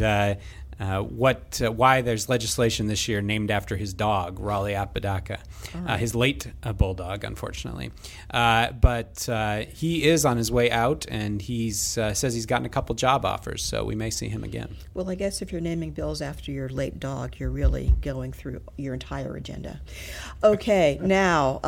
[0.79, 5.39] uh, what, uh, why there's legislation this year named after his dog, Raleigh Apodaca,
[5.75, 5.95] uh, right.
[5.95, 7.91] uh, his late uh, bulldog, unfortunately.
[8.31, 9.29] Uh, but
[9.73, 13.63] he is on his way out, and he says he's gotten a couple job offers,
[13.63, 14.77] so we may see him again.
[14.95, 18.61] Well, I guess if you're naming bills after your late dog, you're really going through
[18.77, 19.81] your entire agenda.
[20.45, 21.61] Okay, now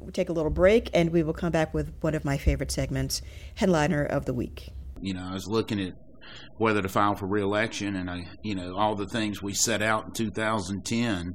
[0.00, 2.70] we take a little break, and we will come back with one of my favorite
[2.70, 3.22] segments,
[3.54, 4.70] Headliner of the Week.
[5.00, 5.94] You know, I was looking at
[6.58, 10.06] whether to file for reelection, and I, you know, all the things we set out
[10.06, 11.34] in 2010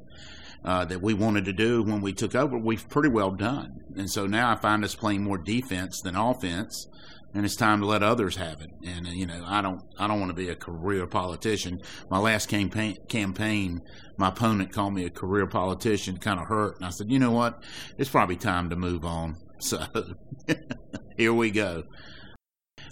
[0.64, 3.70] uh, that we wanted to do when we took over, we've pretty well done.
[3.98, 6.88] And so now I find us playing more defense than offense,
[7.34, 8.70] and it's time to let others have it.
[8.86, 11.80] And you know, I don't, I don't want to be a career politician.
[12.10, 13.82] My last campaign, campaign,
[14.18, 17.32] my opponent called me a career politician, kind of hurt, and I said, you know
[17.32, 17.64] what,
[17.98, 19.36] it's probably time to move on.
[19.60, 19.86] So
[21.18, 21.84] here we go.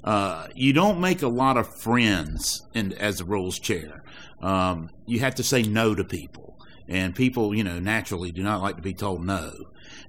[0.04, 4.04] Uh, you don't make a lot of friends in, as the rules chair.
[4.42, 6.58] Um, you have to say no to people,
[6.88, 9.52] and people, you know, naturally do not like to be told no.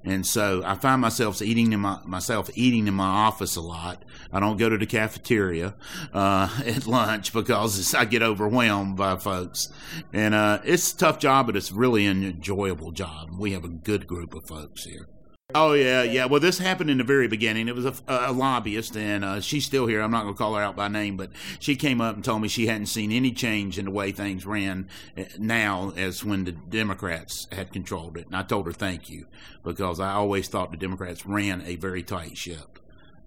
[0.04, 4.04] And so I find myself eating in my myself eating in my office a lot.
[4.32, 5.74] I don't go to the cafeteria
[6.12, 9.68] uh, at lunch because I get overwhelmed by folks.
[10.12, 13.30] And uh, it's a tough job, but it's really an enjoyable job.
[13.38, 15.06] We have a good group of folks here.
[15.54, 16.26] Oh yeah, yeah.
[16.26, 17.68] Well, this happened in the very beginning.
[17.68, 20.00] It was a, a lobbyist, and uh, she's still here.
[20.00, 22.42] I'm not going to call her out by name, but she came up and told
[22.42, 26.44] me she hadn't seen any change in the way things ran uh, now as when
[26.44, 28.26] the Democrats had controlled it.
[28.26, 29.26] And I told her thank you
[29.64, 32.78] because I always thought the Democrats ran a very tight ship,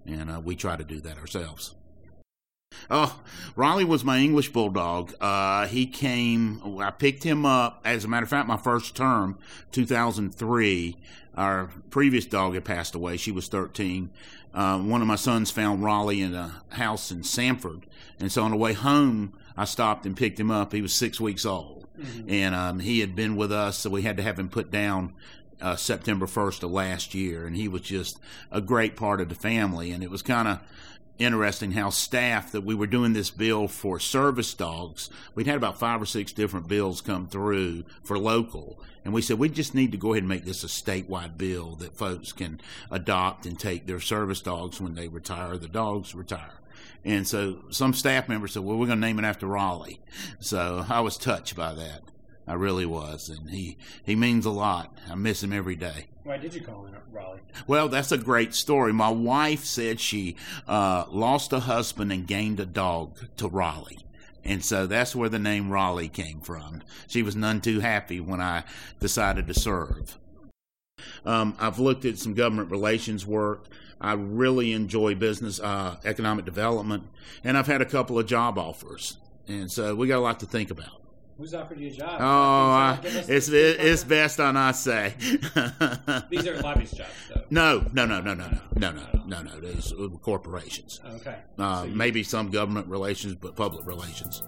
[0.06, 1.74] and uh, we try to do that ourselves.
[2.90, 3.20] Oh,
[3.56, 5.14] Raleigh was my English bulldog.
[5.20, 6.60] Uh, he came.
[6.80, 7.80] I picked him up.
[7.84, 9.38] As a matter of fact, my first term,
[9.72, 10.96] 2003.
[11.36, 13.16] Our previous dog had passed away.
[13.16, 14.10] She was 13.
[14.52, 17.86] Uh, one of my sons found Raleigh in a house in Sanford,
[18.20, 20.72] and so on the way home, I stopped and picked him up.
[20.72, 22.30] He was six weeks old, mm-hmm.
[22.30, 25.12] and um, he had been with us, so we had to have him put down
[25.60, 28.18] uh, September 1st of last year, and he was just
[28.50, 29.90] a great part of the family.
[29.90, 30.60] And it was kind of
[31.18, 35.10] interesting how staff that we were doing this bill for service dogs.
[35.34, 39.38] We'd had about five or six different bills come through for local, and we said
[39.38, 42.60] we just need to go ahead and make this a statewide bill that folks can
[42.90, 45.56] adopt and take their service dogs when they retire.
[45.56, 46.60] The dogs retire.
[47.04, 50.00] And so some staff members said, "Well, we're going to name it after Raleigh."
[50.40, 52.02] So I was touched by that.
[52.46, 54.98] I really was, and he he means a lot.
[55.10, 56.08] I miss him every day.
[56.24, 57.40] Why did you call him Raleigh?
[57.66, 58.92] Well, that's a great story.
[58.92, 64.04] My wife said she uh, lost a husband and gained a dog to Raleigh.
[64.44, 66.82] And so that's where the name Raleigh came from.
[67.06, 68.64] She was none too happy when I
[69.00, 70.18] decided to serve.
[71.24, 73.66] Um, I've looked at some government relations work.
[74.00, 77.04] I really enjoy business, uh, economic development,
[77.42, 79.16] and I've had a couple of job offers.
[79.48, 81.03] And so we got a lot to think about.
[81.36, 82.20] Who's offered you a job?
[82.20, 85.14] Oh, it's it's best on I say.
[86.30, 87.42] These are lobbyist jobs, though.
[87.50, 89.60] No, no, no, no, no, no, no, no, no, no.
[89.60, 89.92] These
[90.22, 91.00] corporations.
[91.16, 91.36] Okay.
[91.58, 94.42] Uh, so maybe some government relations, but public relations.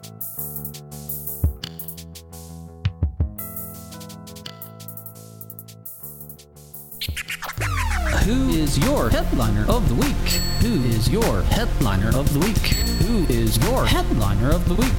[8.25, 10.29] Who is your headliner of the week?
[10.61, 12.59] Who is your headliner of the week?
[12.59, 14.92] Who is your headliner of the week?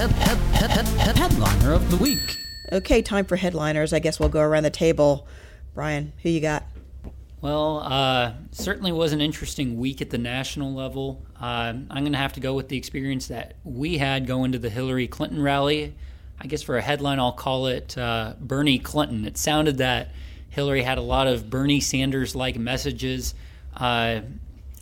[0.00, 2.36] head, head, head, head, head, headliner of the week.
[2.70, 3.94] Okay, time for headliners.
[3.94, 5.26] I guess we'll go around the table.
[5.74, 6.64] Brian, who you got?
[7.40, 11.24] Well, uh, certainly was an interesting week at the national level.
[11.40, 14.58] Uh, I'm going to have to go with the experience that we had going to
[14.58, 15.94] the Hillary Clinton rally.
[16.38, 19.24] I guess for a headline, I'll call it uh, Bernie Clinton.
[19.24, 20.10] It sounded that
[20.50, 23.34] Hillary had a lot of Bernie Sanders like messages.
[23.74, 24.20] Uh,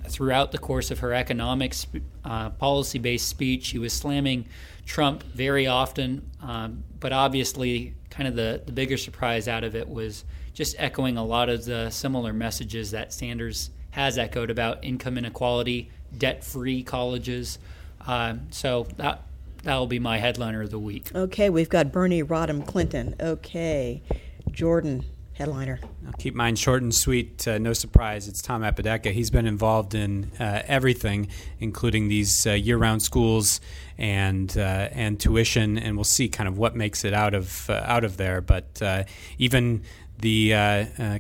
[0.09, 1.87] throughout the course of her economics
[2.25, 3.67] uh, policy based speech.
[3.67, 4.47] She was slamming
[4.89, 9.87] Trump very often, um, but obviously, kind of the, the bigger surprise out of it
[9.87, 10.25] was
[10.55, 15.91] just echoing a lot of the similar messages that Sanders has echoed about income inequality,
[16.17, 17.59] debt free colleges.
[18.07, 19.23] Uh, so that
[19.63, 21.15] that'll be my headliner of the week.
[21.15, 23.15] Okay, we've got Bernie Rodham Clinton.
[23.21, 24.03] Okay,
[24.51, 25.05] Jordan
[25.39, 25.79] headliner.
[26.05, 27.47] I'll keep mine short and sweet.
[27.47, 29.13] Uh, no surprise, it's Tom Apodaca.
[29.13, 31.29] He's been involved in uh, everything,
[31.61, 33.61] including these uh, year-round schools
[33.97, 37.75] and uh, and tuition, and we'll see kind of what makes it out of uh,
[37.85, 38.41] out of there.
[38.41, 39.05] But uh,
[39.39, 39.83] even
[40.19, 40.51] the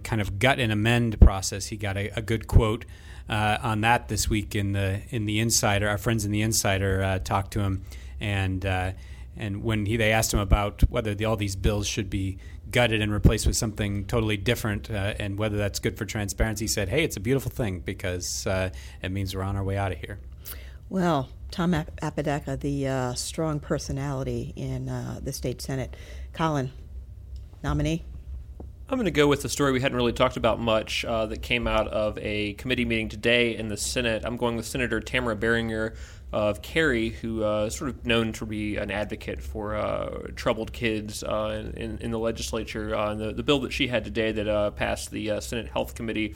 [0.03, 2.85] kind of gut and amend process, he got a, a good quote.
[3.29, 7.53] on that this week in the in the Insider, our friends in the Insider talked
[7.53, 7.85] to him,
[8.21, 8.67] and
[9.39, 12.39] and when he, they asked him about whether the, all these bills should be
[12.71, 16.69] gutted and replaced with something totally different, uh, and whether that's good for transparency, he
[16.69, 18.71] said, "Hey, it's a beautiful thing because uh,
[19.03, 20.19] it means we're on our way out of here."
[20.91, 25.97] Well, Tom Apodaca, the uh, strong personality in uh, the state senate,
[26.33, 26.73] Colin,
[27.63, 28.05] nominee.
[28.91, 31.43] I'm going to go with the story we hadn't really talked about much uh, that
[31.43, 34.23] came out of a committee meeting today in the Senate.
[34.25, 35.95] I'm going with Senator Tamara Barringer
[36.33, 41.23] of Cary, who uh, sort of known to be an advocate for uh, troubled kids
[41.23, 42.95] uh, in, in, the legislature.
[42.95, 45.95] Uh, the, the, bill that she had today that uh, passed the uh, Senate Health
[45.95, 46.35] Committee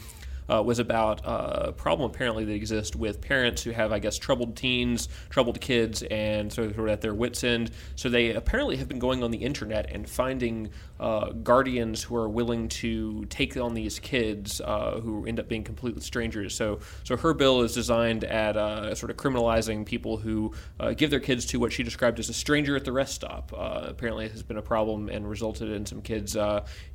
[0.52, 4.18] uh, was about uh, a problem apparently that exists with parents who have, I guess,
[4.18, 7.70] troubled teens, troubled kids, and sort of at their wits' end.
[7.96, 12.28] So they apparently have been going on the internet and finding uh, guardians who are
[12.28, 16.54] willing to take on these kids uh, who end up being completely strangers.
[16.54, 21.10] So, so her bill is designed at uh, sort of criminalizing people who uh, give
[21.10, 23.52] their kids to what she described as a stranger at the rest stop.
[23.52, 26.36] apparently, it has been a problem and resulted in some kids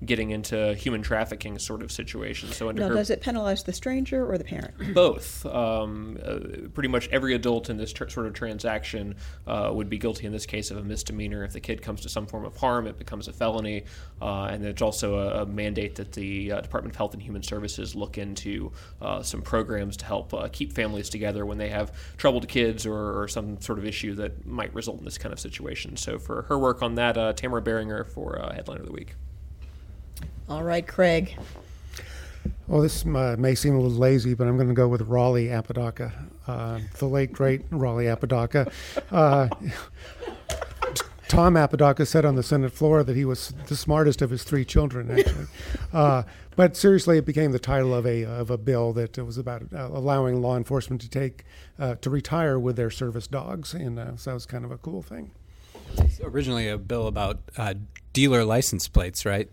[0.06, 2.56] getting into human trafficking sort of situations.
[2.56, 4.74] So, under now, her, does it penalize penalize the stranger or the parent?
[4.94, 5.46] Both.
[5.46, 9.98] Um, uh, pretty much every adult in this tr- sort of transaction uh, would be
[9.98, 11.44] guilty in this case of a misdemeanor.
[11.44, 13.86] If the kid comes to some form of harm, it becomes a felony.
[14.22, 17.44] Uh, and there's also a, a mandate that the uh, Department of Health and Human
[17.44, 18.72] Services look into
[19.02, 23.22] uh, some programs to help uh, keep families together when they have troubled kids or,
[23.22, 25.98] or, some sort of issue that might result in this kind of situation.
[25.98, 29.16] So for her work on that, Tamara Barringer for Headline of the Week.
[30.48, 31.38] All right, Craig.
[32.68, 35.50] Well, this uh, may seem a little lazy, but I'm going to go with Raleigh
[35.50, 36.14] Apodaca,
[36.48, 38.72] uh, the late great Raleigh Apodaca.
[39.12, 39.50] Uh,
[41.28, 44.64] Tom Apodaca said on the Senate floor that he was the smartest of his three
[44.64, 45.48] children, actually.
[45.92, 46.24] Uh,
[46.56, 49.88] but seriously, it became the title of a of a bill that was about uh,
[49.88, 51.44] allowing law enforcement to take
[51.80, 55.02] uh, to retire with their service dogs, and so that was kind of a cool
[55.02, 55.32] thing.
[55.98, 57.40] It's originally a bill about
[58.14, 59.50] dealer license plates, right?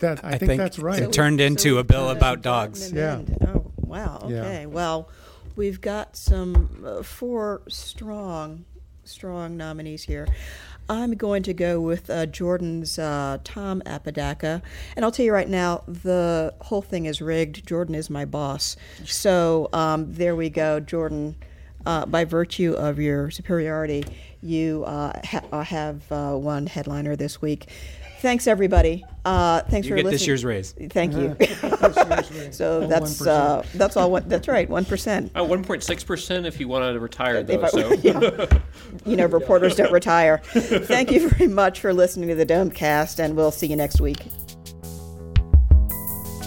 [0.00, 1.02] That I, I think, think, that's right.
[1.02, 2.92] It turned into so a bill about dogs.
[2.92, 3.22] Yeah.
[3.46, 4.20] Oh wow.
[4.24, 4.60] Okay.
[4.60, 4.66] Yeah.
[4.66, 5.08] Well,
[5.56, 8.64] we've got some uh, four strong,
[9.04, 10.26] strong nominees here.
[10.88, 14.62] I'm going to go with uh, Jordan's uh, Tom Apodaca.
[14.94, 17.66] And I'll tell you right now, the whole thing is rigged.
[17.66, 18.76] Jordan is my boss.
[19.04, 20.78] So um, there we go.
[20.78, 21.34] Jordan,
[21.84, 24.04] uh, by virtue of your superiority,
[24.42, 27.68] you uh, ha- uh, have one headliner this week.
[28.20, 29.04] Thanks, everybody.
[29.24, 30.18] Uh, thanks you for get listening.
[30.18, 30.72] this year's raise.
[30.90, 31.36] Thank you.
[32.52, 34.10] so that's uh, that's all.
[34.10, 34.68] One, that's right.
[34.68, 35.32] One percent.
[35.36, 37.62] Uh, one point six percent if you wanted to retire, though.
[37.62, 37.92] I, so.
[38.02, 38.46] yeah.
[39.04, 40.38] You know, reporters don't retire.
[40.38, 44.18] Thank you very much for listening to the Domecast, and we'll see you next week.